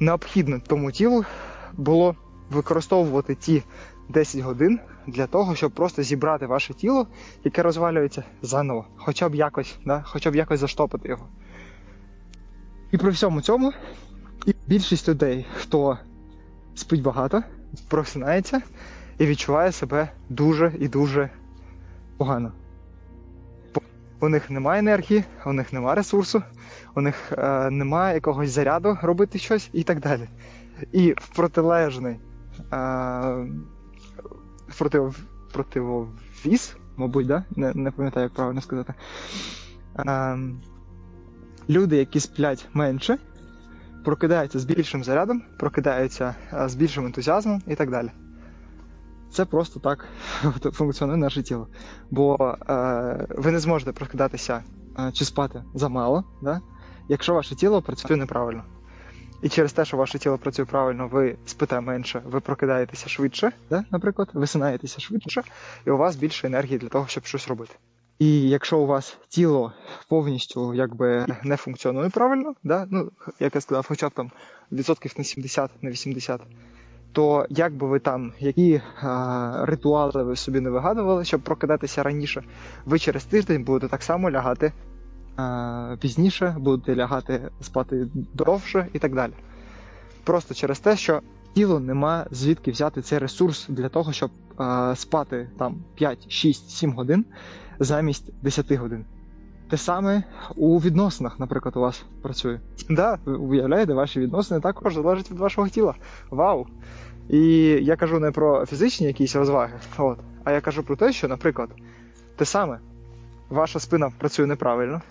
Необхідно 0.00 0.60
тому 0.66 0.92
тілу 0.92 1.24
було 1.72 2.16
використовувати 2.50 3.34
ті 3.34 3.62
10 4.08 4.40
годин 4.40 4.80
для 5.06 5.26
того, 5.26 5.54
щоб 5.54 5.72
просто 5.72 6.02
зібрати 6.02 6.46
ваше 6.46 6.74
тіло, 6.74 7.06
яке 7.44 7.62
розвалюється 7.62 8.24
заново, 8.42 8.86
хоча 8.96 9.28
б 9.28 9.34
якось, 9.34 9.76
да? 9.84 10.02
хоча 10.06 10.30
б 10.30 10.36
якось 10.36 10.60
заштопити 10.60 11.08
його. 11.08 11.28
І 12.90 12.98
при 12.98 13.10
всьому 13.10 13.40
цьому 13.40 13.72
більшість 14.66 15.08
людей, 15.08 15.46
хто 15.56 15.98
спить 16.74 17.02
багато, 17.02 17.42
просинається 17.88 18.62
і 19.18 19.26
відчуває 19.26 19.72
себе 19.72 20.12
дуже 20.28 20.72
і 20.78 20.88
дуже 20.88 21.30
погано. 22.16 22.52
У 24.20 24.28
них 24.28 24.50
немає 24.50 24.78
енергії, 24.78 25.24
у 25.46 25.52
них 25.52 25.72
немає 25.72 25.94
ресурсу, 25.96 26.42
у 26.94 27.00
них 27.00 27.32
е, 27.38 27.70
немає 27.70 28.14
якогось 28.14 28.50
заряду 28.50 28.98
робити 29.02 29.38
щось 29.38 29.70
і 29.72 29.82
так 29.82 30.00
далі. 30.00 30.28
І 30.92 31.12
в 31.12 31.28
протилежний 31.36 32.16
е, 32.72 33.46
против, 34.78 35.18
противовіз, 35.52 36.76
мабуть, 36.96 37.26
да? 37.26 37.44
не 37.56 37.72
не 37.74 37.90
пам'ятаю, 37.90 38.24
як 38.24 38.34
правильно 38.34 38.60
сказати. 38.60 38.94
Е, 39.98 40.38
люди, 41.68 41.96
які 41.96 42.20
сплять 42.20 42.68
менше, 42.72 43.18
прокидаються 44.04 44.58
з 44.58 44.64
більшим 44.64 45.04
зарядом, 45.04 45.42
прокидаються 45.58 46.34
е, 46.52 46.68
з 46.68 46.74
більшим 46.74 47.06
ентузіазмом 47.06 47.62
і 47.66 47.74
так 47.74 47.90
далі. 47.90 48.10
Це 49.30 49.44
просто 49.44 49.80
так 49.80 50.08
функціонує 50.72 51.18
наше 51.18 51.42
тіло. 51.42 51.68
Бо 52.10 52.56
е, 52.68 53.26
ви 53.30 53.50
не 53.50 53.58
зможете 53.58 53.92
прокидатися 53.92 54.62
е, 54.98 55.12
чи 55.12 55.24
спати 55.24 55.62
замало, 55.74 56.24
да? 56.42 56.60
якщо 57.08 57.34
ваше 57.34 57.54
тіло 57.54 57.82
працює 57.82 58.16
неправильно. 58.16 58.64
І 59.42 59.48
через 59.48 59.72
те, 59.72 59.84
що 59.84 59.96
ваше 59.96 60.18
тіло 60.18 60.38
працює 60.38 60.64
правильно, 60.64 61.08
ви 61.08 61.36
спите 61.46 61.80
менше, 61.80 62.22
ви 62.24 62.40
прокидаєтеся 62.40 63.08
швидше, 63.08 63.52
да? 63.70 63.84
наприклад, 63.90 64.28
висинаєтеся 64.32 65.00
швидше, 65.00 65.42
і 65.86 65.90
у 65.90 65.96
вас 65.96 66.16
більше 66.16 66.46
енергії 66.46 66.78
для 66.78 66.88
того, 66.88 67.06
щоб 67.06 67.24
щось 67.24 67.48
робити. 67.48 67.74
І 68.18 68.48
якщо 68.48 68.78
у 68.78 68.86
вас 68.86 69.16
тіло 69.28 69.72
повністю 70.08 70.74
якби 70.74 71.26
не 71.42 71.56
функціонує 71.56 72.10
правильно, 72.10 72.54
да? 72.62 72.86
ну, 72.90 73.10
як 73.40 73.54
я 73.54 73.60
сказав, 73.60 73.86
хоча 73.88 74.08
б 74.08 74.12
там 74.12 74.30
відсотків 74.72 75.14
на 75.18 75.24
70, 75.24 75.82
на 75.82 75.90
80, 75.90 76.40
то 77.12 77.46
як 77.48 77.74
би 77.74 77.86
ви 77.86 77.98
там, 77.98 78.32
які 78.38 78.80
а, 79.02 79.64
ритуали 79.66 80.22
ви 80.22 80.36
собі 80.36 80.60
не 80.60 80.70
вигадували, 80.70 81.24
щоб 81.24 81.40
прокидатися 81.40 82.02
раніше, 82.02 82.42
ви 82.84 82.98
через 82.98 83.24
тиждень 83.24 83.64
будете 83.64 83.88
так 83.88 84.02
само 84.02 84.30
лягати 84.30 84.72
а, 85.36 85.96
пізніше, 86.00 86.56
будете 86.58 86.96
лягати 86.96 87.50
спати 87.60 88.08
довше 88.34 88.86
і 88.92 88.98
так 88.98 89.14
далі. 89.14 89.32
Просто 90.24 90.54
через 90.54 90.80
те, 90.80 90.96
що 90.96 91.20
тіло 91.54 91.80
нема 91.80 92.26
звідки 92.30 92.70
взяти 92.70 93.02
цей 93.02 93.18
ресурс 93.18 93.66
для 93.68 93.88
того, 93.88 94.12
щоб 94.12 94.30
е, 94.60 94.96
спати 94.96 95.50
там 95.58 95.76
5, 95.94 96.32
6, 96.32 96.70
7 96.70 96.92
годин 96.92 97.24
замість 97.78 98.32
10 98.42 98.72
годин. 98.72 99.04
Те 99.70 99.76
саме 99.76 100.22
у 100.56 100.78
відносинах, 100.78 101.40
наприклад, 101.40 101.76
у 101.76 101.80
вас 101.80 102.04
працює. 102.22 102.60
Да, 102.88 103.18
уявляєте, 103.26 103.94
ваші 103.94 104.20
відносини 104.20 104.60
також 104.60 104.94
залежать 104.94 105.30
від 105.30 105.38
вашого 105.38 105.68
тіла. 105.68 105.94
Вау! 106.30 106.66
І 107.28 107.46
я 107.82 107.96
кажу 107.96 108.20
не 108.20 108.30
про 108.30 108.66
фізичні 108.66 109.06
якісь 109.06 109.36
розваги, 109.36 109.74
от, 109.98 110.18
а 110.44 110.52
я 110.52 110.60
кажу 110.60 110.82
про 110.82 110.96
те, 110.96 111.12
що, 111.12 111.28
наприклад, 111.28 111.70
те 112.36 112.44
саме, 112.44 112.78
ваша 113.48 113.80
спина 113.80 114.10
працює 114.18 114.46
неправильно, 114.46 115.02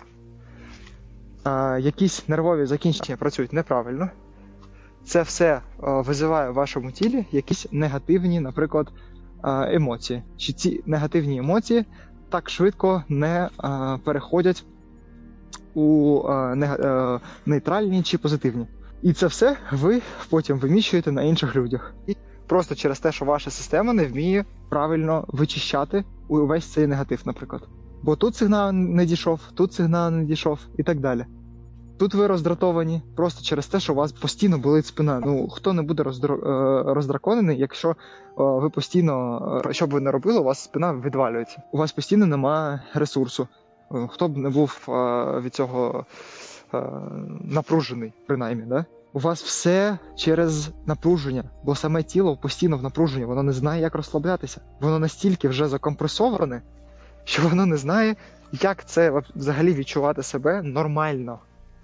а, 1.44 1.78
якісь 1.80 2.28
нервові 2.28 2.66
закінчення 2.66 3.16
працюють 3.16 3.52
неправильно. 3.52 4.10
Це 5.04 5.22
все 5.22 5.60
а, 5.82 6.00
визиває 6.00 6.50
в 6.50 6.54
вашому 6.54 6.92
тілі 6.92 7.26
якісь 7.32 7.66
негативні, 7.72 8.40
наприклад, 8.40 8.92
емоції. 9.44 10.22
Чи 10.36 10.52
ці 10.52 10.82
негативні 10.86 11.38
емоції 11.38 11.84
так 12.30 12.50
швидко 12.50 13.04
не 13.08 13.48
а, 13.56 13.98
переходять 14.04 14.64
у 15.74 16.22
не, 16.54 16.66
а, 16.66 17.20
нейтральні 17.46 18.02
чи 18.02 18.18
позитивні. 18.18 18.66
І 19.02 19.12
це 19.12 19.26
все 19.26 19.56
ви 19.72 20.02
потім 20.30 20.58
виміщуєте 20.58 21.12
на 21.12 21.22
інших 21.22 21.56
людях. 21.56 21.94
І 22.06 22.16
просто 22.46 22.74
через 22.74 23.00
те, 23.00 23.12
що 23.12 23.24
ваша 23.24 23.50
система 23.50 23.92
не 23.92 24.06
вміє 24.06 24.44
правильно 24.68 25.24
вичищати 25.28 26.04
увесь 26.28 26.72
цей 26.72 26.86
негатив, 26.86 27.22
наприклад. 27.24 27.62
Бо 28.02 28.16
тут 28.16 28.36
сигнал 28.36 28.72
не 28.72 29.06
дійшов, 29.06 29.40
тут 29.54 29.72
сигнал 29.72 30.10
не 30.10 30.24
дійшов 30.24 30.58
і 30.78 30.82
так 30.82 31.00
далі. 31.00 31.26
Тут 32.00 32.14
ви 32.14 32.26
роздратовані 32.26 33.02
просто 33.16 33.42
через 33.42 33.66
те, 33.66 33.80
що 33.80 33.92
у 33.92 33.96
вас 33.96 34.12
постійно 34.12 34.58
болить 34.58 34.86
спина. 34.86 35.20
Ну 35.26 35.48
хто 35.48 35.72
не 35.72 35.82
буде 35.82 36.02
роздра... 36.02 36.34
е, 36.34 36.94
роздраконений, 36.94 37.58
якщо 37.58 37.90
е, 37.90 37.94
ви 38.36 38.70
постійно, 38.70 39.62
е, 39.66 39.72
що 39.72 39.86
б 39.86 39.90
ви 39.90 40.00
не 40.00 40.10
робили, 40.10 40.40
у 40.40 40.42
вас 40.42 40.58
спина 40.58 40.92
відвалюється. 40.92 41.62
У 41.72 41.78
вас 41.78 41.92
постійно 41.92 42.26
немає 42.26 42.82
ресурсу. 42.94 43.48
Хто 44.08 44.28
б 44.28 44.36
не 44.36 44.48
був 44.48 44.84
від 45.42 45.54
цього 45.54 46.04
напружений, 47.40 48.12
принаймні, 48.26 48.64
да? 48.66 48.84
У 49.12 49.18
вас 49.18 49.42
все 49.42 49.98
через 50.16 50.70
напруження, 50.86 51.44
бо 51.64 51.74
саме 51.74 52.02
тіло 52.02 52.36
постійно 52.36 52.76
в 52.76 52.82
напруженні, 52.82 53.24
воно 53.24 53.42
не 53.42 53.52
знає, 53.52 53.82
як 53.82 53.94
розслаблятися. 53.94 54.60
Воно 54.80 54.98
настільки 54.98 55.48
вже 55.48 55.68
закомпресоване, 55.68 56.62
що 57.24 57.42
воно 57.42 57.66
не 57.66 57.76
знає, 57.76 58.16
як 58.52 58.84
це 58.84 59.22
взагалі 59.36 59.74
відчувати 59.74 60.22
себе 60.22 60.62
нормально, 60.62 61.38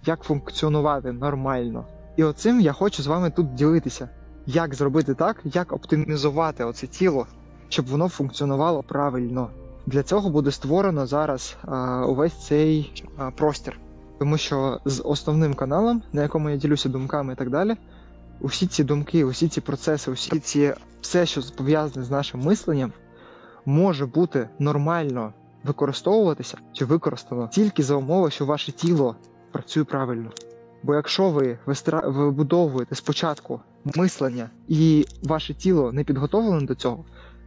як 0.06 0.22
функціонувати 0.22 1.12
нормально. 1.12 1.84
І 2.16 2.24
оцим 2.24 2.60
я 2.60 2.72
хочу 2.72 3.02
з 3.02 3.06
вами 3.06 3.30
тут 3.30 3.54
ділитися. 3.54 4.08
Як 4.46 4.74
зробити 4.74 5.14
так, 5.14 5.40
як 5.44 5.72
оптимізувати 5.72 6.64
оце 6.64 6.86
тіло, 6.86 7.26
щоб 7.68 7.86
воно 7.86 8.08
функціонувало 8.08 8.82
правильно. 8.82 9.50
Для 9.86 10.02
цього 10.02 10.30
буде 10.30 10.50
створено 10.50 11.06
зараз 11.06 11.56
а, 11.62 12.04
увесь 12.06 12.46
цей 12.46 13.04
а, 13.16 13.30
простір. 13.30 13.80
Тому 14.18 14.38
що 14.38 14.80
з 14.84 15.02
основним 15.04 15.54
каналом, 15.54 16.02
на 16.12 16.22
якому 16.22 16.50
я 16.50 16.56
ділюся 16.56 16.88
думками 16.88 17.32
і 17.32 17.36
так 17.36 17.50
далі, 17.50 17.76
усі 18.40 18.66
ці 18.66 18.84
думки, 18.84 19.24
усі 19.24 19.48
ці 19.48 19.60
процеси, 19.60 20.10
усі 20.10 20.38
ці 20.40 20.74
все, 21.00 21.26
що 21.26 21.42
пов'язане 21.56 22.04
з 22.06 22.10
нашим 22.10 22.40
мисленням, 22.40 22.92
може 23.64 24.06
бути 24.06 24.48
нормально 24.58 25.32
використовуватися 25.64 26.58
чи 26.72 26.84
використано 26.84 27.48
тільки 27.52 27.82
за 27.82 27.94
умови, 27.94 28.30
що 28.30 28.46
ваше 28.46 28.72
тіло 28.72 29.16
працює 29.56 29.84
правильно. 29.84 30.30
Бо 30.82 30.94
якщо 30.94 31.30
ви 31.30 31.58
вибудовуєте 32.04 32.94
спочатку 32.94 33.60
мислення 33.96 34.50
і 34.68 35.06
ваше 35.22 35.54
тіло 35.54 35.92
не 35.92 36.04
підготовлене 36.04 36.66
до 36.66 36.74
цього, 36.74 37.04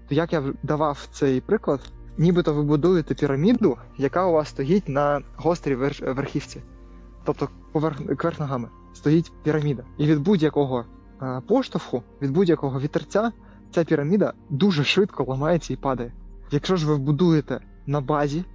то 0.08 0.16
як 0.16 0.34
я 0.34 0.44
давав 0.64 1.08
цей 1.12 1.42
приклад, 1.42 1.80
нібито 2.18 2.54
ви 2.54 2.64
будуєте 2.64 3.16
піраміду, 3.16 3.78
яка 3.98 4.26
у 4.26 4.32
вас 4.32 4.50
стоїть 4.50 4.90
на 4.90 5.22
гострій 5.36 5.76
верх- 5.76 6.14
верхівці. 6.14 6.62
Тобто 7.26 7.50
поверх 7.72 7.98
кверх 8.18 8.40
ногами 8.40 8.68
стоїть 8.94 9.32
піраміда. 9.44 9.84
І 9.98 10.06
від 10.08 10.20
будь-якого 10.20 10.86
е, 11.22 11.42
поштовху, 11.48 12.04
від 12.22 12.32
будь-якого 12.32 12.80
вітерця, 12.80 13.32
ця 13.72 13.84
піраміда 13.84 14.34
дуже 14.50 14.84
швидко 14.84 15.24
ламається 15.24 15.74
і 15.74 15.78
падає. 15.78 16.14
Якщо 16.52 16.76
ж 16.76 16.88
ви 16.88 16.98
будуєте 16.98 17.60
на 17.86 18.02
базі, 18.02 18.46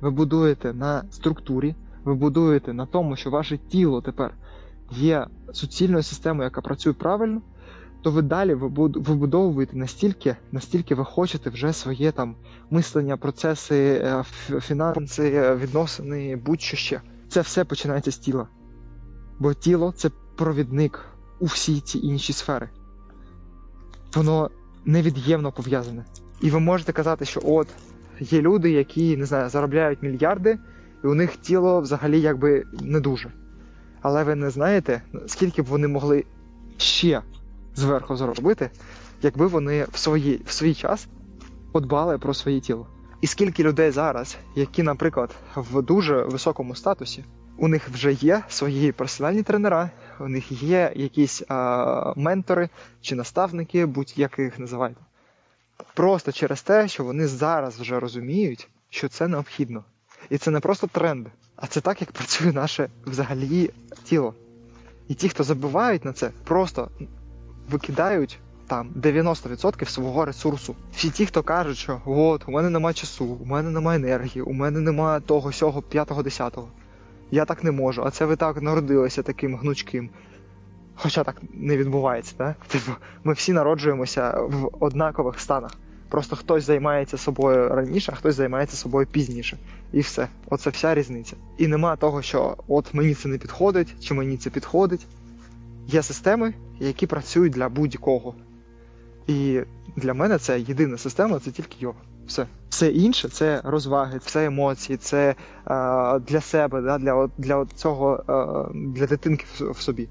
ви 0.00 0.10
будуєте 0.10 0.72
на 0.74 1.04
структурі, 1.10 1.74
ви 2.04 2.14
будуєте 2.14 2.72
на 2.72 2.86
тому, 2.86 3.16
що 3.16 3.30
ваше 3.30 3.58
тіло 3.58 4.00
тепер 4.00 4.34
є 4.90 5.26
суцільною 5.52 6.02
системою, 6.02 6.44
яка 6.44 6.60
працює 6.60 6.92
правильно, 6.92 7.42
то 8.02 8.10
ви 8.10 8.22
далі 8.22 8.54
вибудовуєте 8.54 9.76
настільки, 9.76 10.36
настільки 10.52 10.94
ви 10.94 11.04
хочете 11.04 11.50
вже 11.50 11.72
своє 11.72 12.12
там 12.12 12.36
мислення, 12.70 13.16
процеси, 13.16 14.02
е, 14.04 14.24
фінанси, 14.60 15.32
е, 15.34 15.56
відносини, 15.56 16.36
будь-що 16.36 16.76
ще. 16.76 17.00
Це 17.28 17.40
все 17.40 17.64
починається 17.64 18.10
з 18.10 18.18
тіла. 18.18 18.48
Бо 19.38 19.54
тіло 19.54 19.92
це 19.92 20.10
провідник 20.36 21.04
у 21.40 21.44
всі 21.44 21.80
ці 21.80 21.98
інші 21.98 22.32
сфери. 22.32 22.68
Воно 24.14 24.50
невід'ємно 24.84 25.52
пов'язане. 25.52 26.04
І 26.40 26.50
ви 26.50 26.60
можете 26.60 26.92
казати, 26.92 27.24
що 27.24 27.40
от 27.44 27.68
є 28.20 28.40
люди, 28.40 28.70
які 28.70 29.16
не 29.16 29.26
знаю, 29.26 29.48
заробляють 29.48 30.02
мільярди, 30.02 30.58
і 31.04 31.06
у 31.06 31.14
них 31.14 31.36
тіло 31.36 31.80
взагалі 31.80 32.20
якби 32.20 32.64
не 32.80 33.00
дуже. 33.00 33.30
Але 34.02 34.24
ви 34.24 34.34
не 34.34 34.50
знаєте, 34.50 35.02
скільки 35.26 35.62
б 35.62 35.66
вони 35.66 35.88
могли 35.88 36.24
ще 36.76 37.22
зверху 37.74 38.16
заробити, 38.16 38.70
якби 39.22 39.46
вони 39.46 39.86
в, 39.92 39.98
свої, 39.98 40.42
в 40.46 40.52
свій 40.52 40.74
час 40.74 41.08
подбали 41.72 42.18
про 42.18 42.34
своє 42.34 42.60
тіло. 42.60 42.86
І 43.20 43.26
скільки 43.26 43.62
людей 43.62 43.90
зараз, 43.90 44.36
які, 44.56 44.82
наприклад, 44.82 45.34
в 45.56 45.82
дуже 45.82 46.22
високому 46.22 46.74
статусі, 46.74 47.24
у 47.58 47.68
них 47.68 47.88
вже 47.88 48.12
є 48.12 48.42
свої 48.48 48.92
персональні 48.92 49.42
тренера, 49.42 49.90
у 50.20 50.28
них 50.28 50.62
є 50.62 50.92
якісь 50.96 51.42
а, 51.48 52.12
ментори 52.16 52.68
чи 53.00 53.14
наставники, 53.14 53.86
будь-як 53.86 54.38
їх 54.38 54.58
називайте. 54.58 55.00
Просто 55.94 56.32
через 56.32 56.62
те, 56.62 56.88
що 56.88 57.04
вони 57.04 57.26
зараз 57.26 57.80
вже 57.80 58.00
розуміють, 58.00 58.68
що 58.90 59.08
це 59.08 59.28
необхідно. 59.28 59.84
І 60.30 60.38
це 60.38 60.50
не 60.50 60.60
просто 60.60 60.86
тренд, 60.86 61.26
а 61.56 61.66
це 61.66 61.80
так, 61.80 62.00
як 62.00 62.12
працює 62.12 62.52
наше 62.52 62.88
взагалі 63.06 63.70
тіло. 64.04 64.34
І 65.08 65.14
ті, 65.14 65.28
хто 65.28 65.44
забувають 65.44 66.04
на 66.04 66.12
це, 66.12 66.30
просто 66.44 66.88
викидають 67.70 68.38
там 68.66 68.90
90% 68.96 69.84
свого 69.88 70.24
ресурсу. 70.24 70.76
Всі 70.92 71.10
ті, 71.10 71.26
хто 71.26 71.42
кажуть, 71.42 71.76
що 71.76 72.00
от, 72.06 72.48
у 72.48 72.50
мене 72.50 72.70
немає 72.70 72.94
часу, 72.94 73.24
у 73.24 73.44
мене 73.44 73.70
немає 73.70 73.98
енергії, 73.98 74.42
у 74.42 74.52
мене 74.52 74.80
немає 74.80 75.20
того, 75.20 75.52
сього, 75.52 75.82
п'ятого, 75.82 76.22
десятого. 76.22 76.68
Я 77.30 77.44
так 77.44 77.64
не 77.64 77.70
можу, 77.70 78.02
а 78.04 78.10
це 78.10 78.24
ви 78.24 78.36
так 78.36 78.62
народилися 78.62 79.22
таким 79.22 79.56
гнучким. 79.56 80.10
Хоча 80.94 81.24
так 81.24 81.42
не 81.52 81.76
відбувається, 81.76 82.34
так? 82.36 82.56
Типу, 82.66 82.92
ми 83.24 83.32
всі 83.32 83.52
народжуємося 83.52 84.30
в 84.40 84.70
однакових 84.84 85.40
станах. 85.40 85.70
Просто 86.10 86.36
хтось 86.36 86.64
займається 86.64 87.16
собою 87.18 87.68
раніше, 87.68 88.12
а 88.12 88.16
хтось 88.16 88.34
займається 88.34 88.76
собою 88.76 89.06
пізніше. 89.06 89.58
І 89.92 90.00
все. 90.00 90.28
Оце 90.46 90.70
вся 90.70 90.94
різниця. 90.94 91.36
І 91.58 91.66
нема 91.66 91.96
того, 91.96 92.22
що 92.22 92.56
от 92.68 92.94
мені 92.94 93.14
це 93.14 93.28
не 93.28 93.38
підходить, 93.38 93.94
чи 94.00 94.14
мені 94.14 94.36
це 94.36 94.50
підходить. 94.50 95.06
Є 95.86 96.02
системи, 96.02 96.54
які 96.80 97.06
працюють 97.06 97.52
для 97.52 97.68
будь-кого. 97.68 98.34
І 99.26 99.60
для 99.96 100.14
мене 100.14 100.38
це 100.38 100.60
єдина 100.60 100.98
система, 100.98 101.38
це 101.38 101.50
тільки 101.50 101.76
йога. 101.80 101.98
Все. 102.26 102.46
Все 102.68 102.90
інше 102.90 103.28
це 103.28 103.60
розваги, 103.64 104.18
це 104.18 104.46
емоції, 104.46 104.96
це 104.96 105.28
е, 105.30 105.34
для 106.18 106.40
себе, 106.40 106.80
да, 106.80 106.98
для, 106.98 107.30
для 107.38 107.66
цього, 107.74 108.24
е, 108.28 108.78
для 108.88 109.06
дитинки 109.06 109.44
в, 109.58 109.70
в 109.70 109.80
собі. 109.80 110.08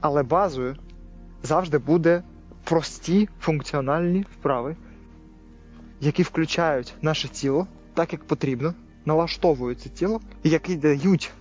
Але 0.00 0.22
базою 0.22 0.76
завжди 1.42 1.78
буде 1.78 2.22
прості 2.64 3.28
функціональні 3.40 4.24
вправи, 4.38 4.76
які 6.00 6.22
включають 6.22 6.94
наше 7.02 7.28
тіло 7.28 7.66
так, 7.94 8.12
як 8.12 8.24
потрібно, 8.24 8.74
налаштовують 9.04 9.80
це 9.80 9.88
тіло, 9.88 10.20
і 10.42 10.50
які 10.50 10.76
дають 10.76 11.32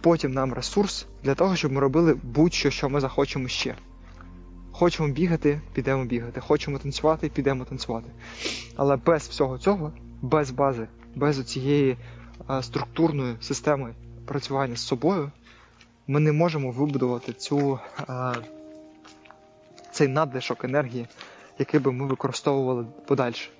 потім 0.00 0.32
нам 0.32 0.52
ресурс 0.52 1.06
для 1.22 1.34
того, 1.34 1.56
щоб 1.56 1.72
ми 1.72 1.80
робили 1.80 2.14
будь-що, 2.22 2.70
що 2.70 2.88
ми 2.88 3.00
захочемо 3.00 3.48
ще. 3.48 3.74
Хочемо 4.72 5.08
бігати, 5.08 5.60
підемо 5.72 6.04
бігати. 6.04 6.40
Хочемо 6.40 6.78
танцювати, 6.78 7.28
підемо 7.28 7.64
танцювати. 7.64 8.10
Але 8.76 8.96
без 8.96 9.22
всього 9.28 9.58
цього, 9.58 9.92
без 10.22 10.50
бази, 10.50 10.88
без 11.14 11.44
цієї 11.44 11.96
структурної 12.62 13.36
системи 13.40 13.94
працювання 14.26 14.76
з 14.76 14.86
собою, 14.86 15.30
ми 16.06 16.20
не 16.20 16.32
можемо 16.32 16.70
вибудувати 16.70 17.32
цю, 17.32 17.78
цей 19.92 20.08
надлишок 20.08 20.64
енергії, 20.64 21.06
який 21.58 21.80
би 21.80 21.92
ми 21.92 22.06
використовували 22.06 22.86
подальше. 23.06 23.50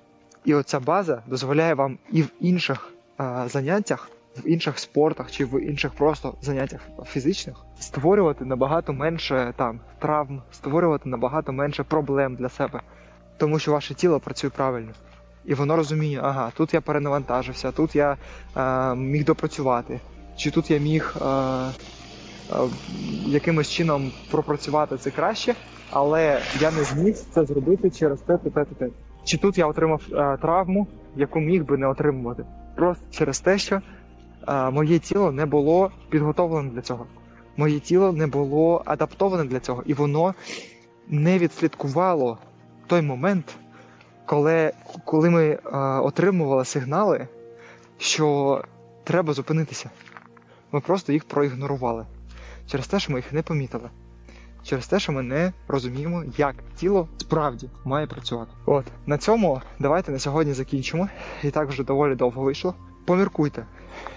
І 0.44 0.54
оця 0.54 0.80
база 0.80 1.22
дозволяє 1.26 1.74
вам 1.74 1.98
і 2.12 2.22
в 2.22 2.30
інших 2.40 2.92
а, 3.16 3.48
заняттях 3.48 4.10
в 4.36 4.48
інших 4.48 4.78
спортах 4.78 5.30
чи 5.30 5.44
в 5.44 5.60
інших 5.60 5.92
просто 5.92 6.34
заняттях 6.42 6.80
фізичних 7.06 7.56
створювати 7.80 8.44
набагато 8.44 8.92
менше 8.92 9.52
там 9.56 9.80
травм, 9.98 10.42
створювати 10.52 11.08
набагато 11.08 11.52
менше 11.52 11.82
проблем 11.82 12.34
для 12.34 12.48
себе, 12.48 12.80
тому 13.36 13.58
що 13.58 13.72
ваше 13.72 13.94
тіло 13.94 14.20
працює 14.20 14.50
правильно. 14.50 14.92
І 15.44 15.54
воно 15.54 15.76
розуміє, 15.76 16.20
ага, 16.22 16.52
тут 16.56 16.74
я 16.74 16.80
перенавантажився, 16.80 17.72
тут 17.72 17.96
я 17.96 18.16
е, 18.56 18.94
міг 18.94 19.24
допрацювати, 19.24 20.00
чи 20.36 20.50
тут 20.50 20.70
я 20.70 20.78
міг 20.78 21.14
е, 21.22 21.26
якимось 23.26 23.70
чином 23.70 24.12
пропрацювати 24.30 24.96
це 24.96 25.10
краще, 25.10 25.54
але 25.90 26.40
я 26.60 26.70
не 26.70 26.84
зміг 26.84 27.16
це 27.34 27.44
зробити 27.44 27.90
через 27.90 28.20
те, 28.20 28.38
те, 28.38 28.50
те, 28.50 28.64
те. 28.64 28.88
Чи 29.24 29.38
тут 29.38 29.58
я 29.58 29.66
отримав 29.66 30.02
е, 30.12 30.36
травму, 30.36 30.86
яку 31.16 31.40
міг 31.40 31.64
би 31.64 31.76
не 31.76 31.86
отримувати, 31.86 32.44
просто 32.76 33.04
через 33.10 33.40
те, 33.40 33.58
що 33.58 33.80
е, 34.48 34.70
моє 34.70 34.98
тіло 34.98 35.32
не 35.32 35.46
було 35.46 35.90
підготовлене 36.10 36.70
для 36.70 36.80
цього. 36.80 37.06
Моє 37.56 37.80
тіло 37.80 38.12
не 38.12 38.26
було 38.26 38.82
адаптоване 38.86 39.44
для 39.44 39.60
цього, 39.60 39.82
і 39.86 39.94
воно 39.94 40.34
не 41.08 41.38
відслідкувало 41.38 42.38
той 42.86 43.02
момент, 43.02 43.56
коли, 44.26 44.72
коли 45.04 45.30
ми 45.30 45.44
е, 45.44 45.58
отримували 45.78 46.64
сигнали, 46.64 47.28
що 47.98 48.60
треба 49.04 49.32
зупинитися. 49.32 49.90
Ми 50.72 50.80
просто 50.80 51.12
їх 51.12 51.24
проігнорували 51.24 52.06
через 52.66 52.86
те, 52.88 52.98
що 52.98 53.12
ми 53.12 53.18
їх 53.18 53.32
не 53.32 53.42
помітили. 53.42 53.90
Через 54.64 54.86
те, 54.86 54.98
що 54.98 55.12
ми 55.12 55.22
не 55.22 55.52
розуміємо, 55.68 56.24
як 56.36 56.54
тіло 56.76 57.08
справді 57.18 57.70
має 57.84 58.06
працювати. 58.06 58.50
От 58.66 58.84
на 59.06 59.18
цьому 59.18 59.62
давайте 59.78 60.12
на 60.12 60.18
сьогодні 60.18 60.52
закінчимо. 60.52 61.08
І 61.42 61.50
так 61.50 61.68
вже 61.68 61.84
доволі 61.84 62.14
довго 62.14 62.42
вийшло. 62.42 62.74
Поміркуйте 63.04 63.66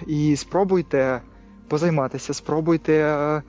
і 0.07 0.35
спробуйте 0.35 1.21
позайматися, 1.67 2.33
спробуйте 2.33 2.93
е, 2.93 3.41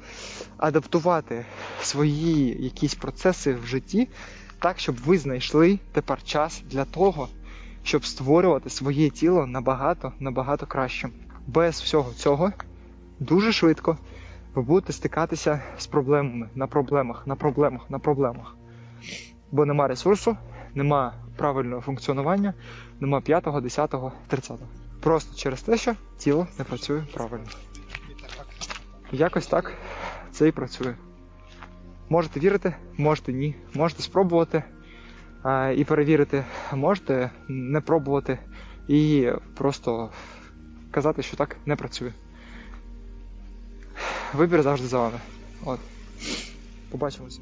адаптувати 0.57 1.47
свої 1.83 2.65
якісь 2.65 2.95
процеси 2.95 3.55
в 3.55 3.67
житті 3.67 4.09
так, 4.59 4.79
щоб 4.79 4.97
ви 4.97 5.19
знайшли 5.19 5.79
тепер 5.93 6.23
час 6.23 6.63
для 6.71 6.85
того, 6.85 7.29
щоб 7.83 8.05
створювати 8.05 8.71
своє 8.71 9.11
тіло 9.11 9.47
набагато 9.47 10.13
набагато 10.21 10.67
кращим. 10.67 11.13
Без 11.47 11.81
всього 11.81 12.13
цього 12.13 12.53
дуже 13.21 13.53
швидко 13.53 13.99
ви 14.59 14.65
будете 14.65 14.93
стикатися 14.93 15.63
з 15.79 15.87
проблемами 15.87 16.49
на 16.55 16.67
проблемах, 16.67 17.27
на 17.27 17.37
проблемах, 17.37 17.91
на 17.91 17.99
проблемах. 17.99 18.57
Бо 19.53 19.67
нема 19.67 19.89
ресурсу, 19.89 20.37
нема 20.75 21.15
правильного 21.37 21.83
функціонування, 21.83 22.55
нема 23.01 23.21
5, 23.21 23.45
10, 23.63 23.95
30. 24.29 24.61
Просто 25.01 25.37
через 25.37 25.63
те, 25.63 25.77
що 25.77 25.95
тіло 26.17 26.47
не 26.59 26.65
працює 26.65 27.03
правильно. 27.15 27.47
Якось 29.13 29.47
так 29.47 29.73
це 30.31 30.49
і 30.49 30.53
працює. 30.53 30.95
Можете 32.09 32.41
вірити, 32.41 32.75
можете 32.97 33.33
ні. 33.33 33.55
Можете 33.75 34.03
спробувати 34.03 34.63
а, 35.43 35.69
і 35.69 35.85
перевірити, 35.85 36.45
можете 36.73 37.31
не 37.49 37.81
пробувати 37.81 38.39
і 38.89 39.31
просто 39.57 40.11
казати, 40.91 41.23
що 41.23 41.37
так 41.37 41.57
не 41.67 41.77
працює. 41.77 42.13
Вибір 44.35 44.63
завжди 44.63 44.87
за 44.87 44.99
вами. 44.99 45.21
От. 45.65 45.81
Побачимося. 46.91 47.41